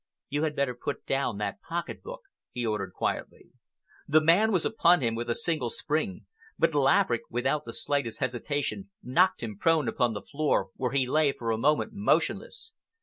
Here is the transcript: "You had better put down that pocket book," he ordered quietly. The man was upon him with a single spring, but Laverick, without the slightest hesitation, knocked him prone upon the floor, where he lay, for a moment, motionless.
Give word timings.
"You 0.29 0.41
had 0.45 0.55
better 0.55 0.73
put 0.73 1.05
down 1.05 1.37
that 1.37 1.61
pocket 1.61 2.01
book," 2.01 2.21
he 2.49 2.65
ordered 2.65 2.91
quietly. 2.91 3.51
The 4.07 4.19
man 4.19 4.51
was 4.51 4.65
upon 4.65 5.01
him 5.01 5.13
with 5.13 5.29
a 5.29 5.35
single 5.35 5.69
spring, 5.69 6.25
but 6.57 6.73
Laverick, 6.73 7.21
without 7.29 7.65
the 7.65 7.73
slightest 7.73 8.17
hesitation, 8.17 8.89
knocked 9.03 9.43
him 9.43 9.59
prone 9.59 9.87
upon 9.87 10.13
the 10.13 10.23
floor, 10.23 10.69
where 10.75 10.89
he 10.91 11.05
lay, 11.05 11.31
for 11.33 11.51
a 11.51 11.57
moment, 11.59 11.93
motionless. 11.93 12.73